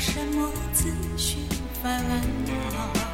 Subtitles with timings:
[0.00, 1.46] 什么自寻
[1.82, 2.02] 烦
[2.46, 3.09] 恼？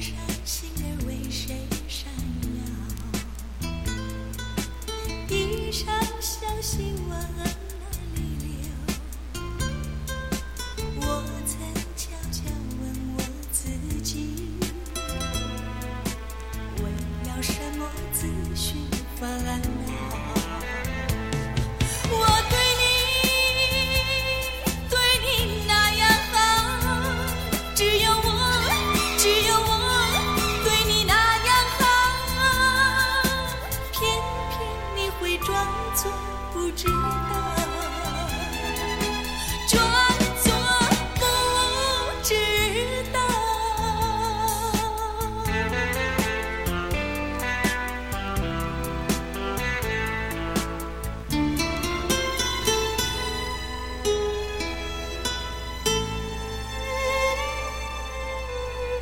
[0.00, 0.16] 上
[0.46, 1.54] 星儿为谁
[1.86, 2.10] 闪
[2.56, 3.68] 耀？
[5.28, 5.86] 地上
[6.20, 7.44] 小溪往哪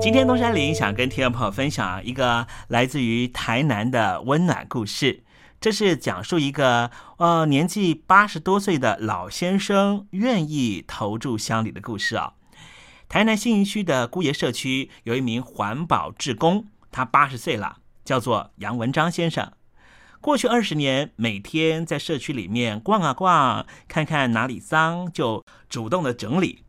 [0.00, 5.24] 今天东山林想跟听众朋友分享一个来自于台南的温暖故事。
[5.60, 12.34] 这是讲述一个呃年纪八十多岁的老先生愿意投注乡里的故事啊。
[13.08, 19.52] 台南新营区的姑爷社区有一名环保志工，他八十岁了，叫做杨文章先生。
[20.20, 26.62] 过去二十年，每天在社区里面逛啊逛，看看哪里脏就主动的整理。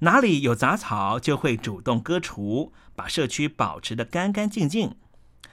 [0.00, 4.96] 哪里有杂草，就会主动割除，把社区保持的干干净净。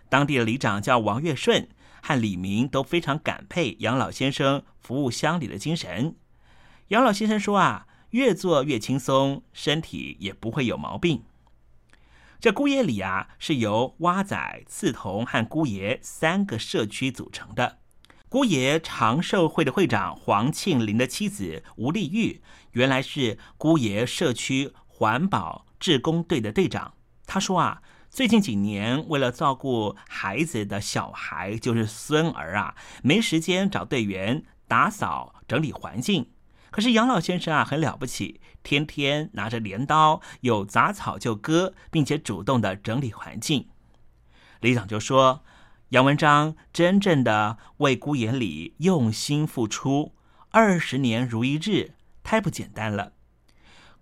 [0.08, 1.68] 当地的里长叫王月顺，
[2.02, 6.16] 和李明都非常感佩杨老先生服务乡里的精神。
[6.90, 11.24] 杨老先生说：“啊，越做越轻松，身体也不会有毛病。”
[12.40, 17.80] 这姑爷里啊，是由蛙仔、刺桐和姑爷三个社区组成的。
[18.36, 22.42] 姑爷长寿会的会长黄庆林的妻子吴丽玉，
[22.74, 26.96] 原来是姑爷社区环保志工队的队长。
[27.26, 36.30] 他说啊，最近几年为了照顾孩子的小孩，就是孙儿啊，没时间找队员打扫整理环境。
[36.72, 43.70] 可是杨老先生啊，很了不起，天天拿着镰刀，有杂草就割，并且主动的整理环境。
[44.60, 45.46] 李长就说。
[45.90, 50.14] 杨文章真正的为孤眼里用心付出，
[50.50, 53.14] 二十年如一日，太不简单了。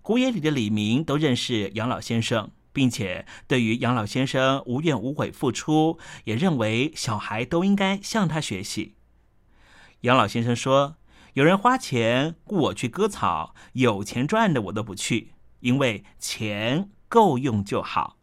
[0.00, 8.94] 孤眼里的李明都认识杨老先生，并且对于杨老先生无怨无悔付出，也认为小孩都应该向他学习。
[10.00, 10.96] 杨老先生说
[11.34, 18.16] ：“有人花钱雇我去割草，有钱赚的我都不去，因为钱够用就好。”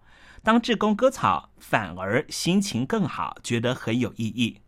[0.44, 4.62] 当志工割草，反而心情更好，觉得很有意义。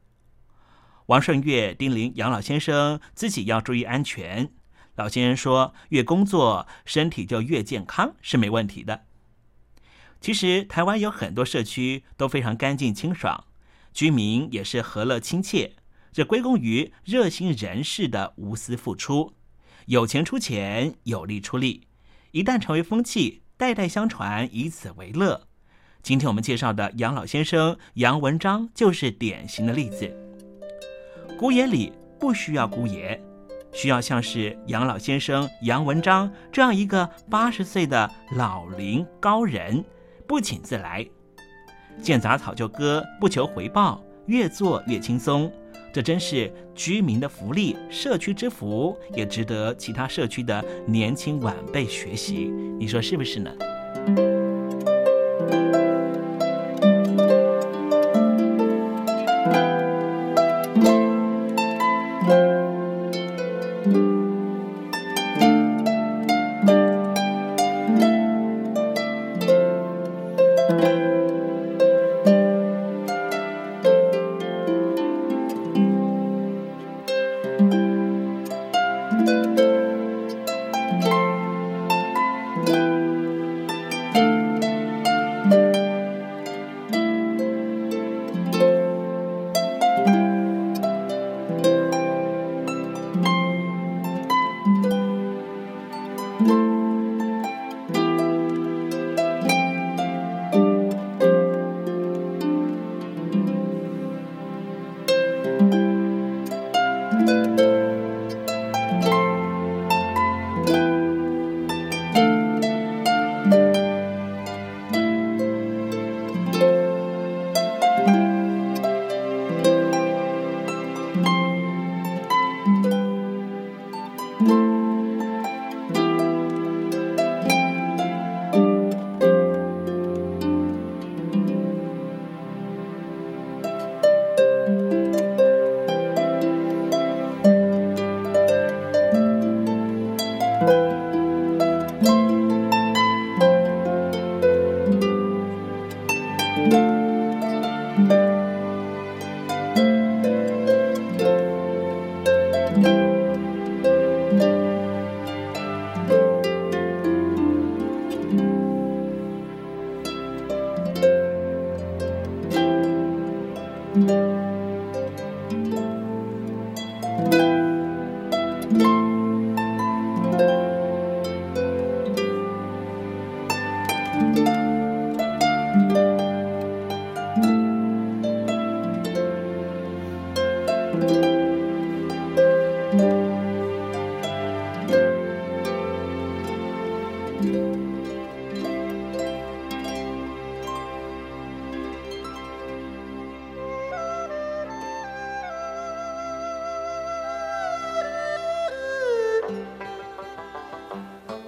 [1.07, 4.53] 王顺月叮咛杨老先生自己要注意安全。
[4.95, 9.05] 老先生说：“越工作，身体就越健康，是没问题的。”
[10.21, 13.45] 其实台湾有很多社区都非常干净清爽，
[13.91, 15.75] 居民也是和乐亲切，
[16.11, 19.33] 这归功于热心人士的无私付出。
[19.87, 21.87] 有钱出钱，有力出力，
[22.31, 25.47] 一旦成为风气，代代相传，以此为乐。
[26.03, 30.13] 今天我们介绍的杨老先生杨文章就是典型的例子。
[31.39, 33.17] 姑爷里不需要姑爷，
[33.71, 39.81] 需要像是杨老先生杨文章这样一个八十岁的老龄高人，
[40.27, 41.07] 不请自来，
[42.01, 45.49] 见杂草就割，不求回报，越做越轻松。
[45.93, 52.51] 这真是居民的福利，社区之福，也值得其他社区的年轻晚辈学习。
[52.77, 54.42] 你说是不是呢？
[55.53, 56.02] thank you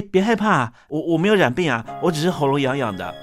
[0.00, 3.14] 别害怕，我我没有染病啊，我只是喉咙痒痒的。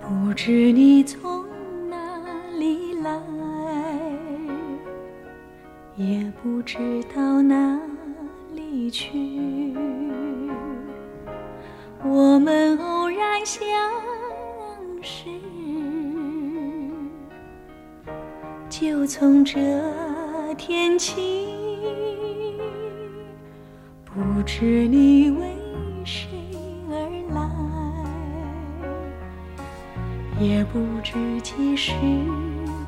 [0.00, 1.31] 不知你从
[24.42, 25.56] 不知你为
[26.04, 26.28] 谁
[26.90, 26.94] 而
[27.32, 27.48] 来，
[30.44, 31.92] 也不知几时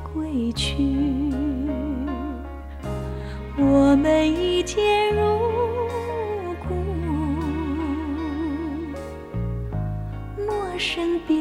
[0.03, 0.75] 归去。
[3.57, 5.39] 我们一见如
[6.67, 6.75] 故，
[10.45, 11.39] 陌生变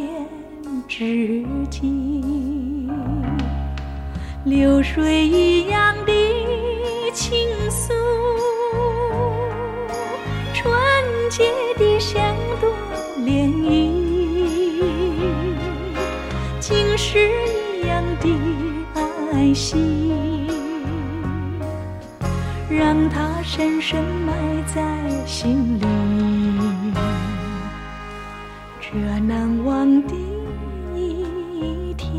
[0.86, 2.88] 知己。
[4.44, 6.12] 流水一样的
[7.12, 7.36] 倾
[7.68, 7.92] 诉，
[11.36, 11.42] 洁
[11.76, 12.22] 的像
[12.60, 12.70] 朵
[13.18, 13.90] 涟漪，
[16.60, 17.28] 晶石
[17.82, 18.28] 一样的
[19.32, 20.46] 爱心，
[22.70, 24.32] 让它深深埋
[24.72, 24.80] 在
[25.26, 25.84] 心里。
[28.80, 30.14] 这难忘的
[30.94, 32.12] 一天。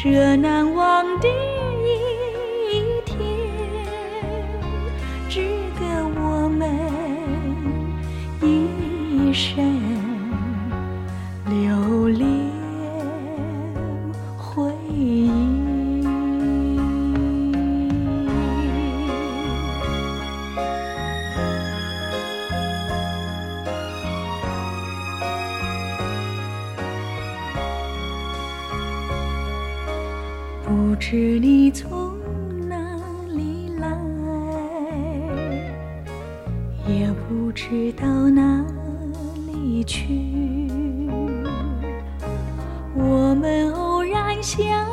[0.00, 1.28] 这难忘的
[30.70, 31.90] 不知你从
[32.68, 32.76] 哪
[33.34, 33.90] 里来
[36.86, 38.64] 也不知道哪
[39.48, 40.68] 里去
[42.94, 44.86] 我们偶然相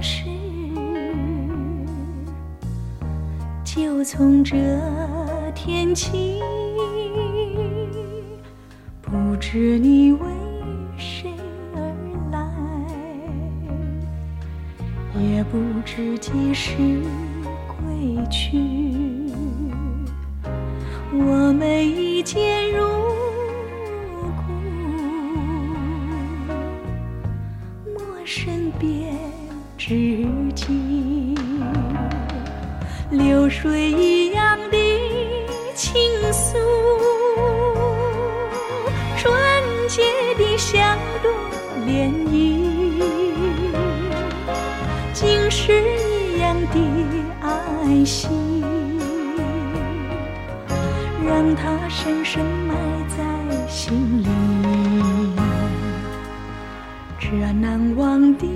[0.00, 0.24] 识
[3.62, 4.56] 就从这
[5.54, 6.40] 天起
[9.02, 10.13] 不知你
[48.04, 48.30] 心
[51.26, 52.74] 让它深深埋
[53.08, 54.26] 在心里。
[57.18, 58.46] 这难忘的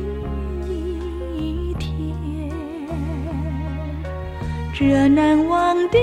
[1.35, 2.15] 一天
[4.75, 5.99] 这难忘的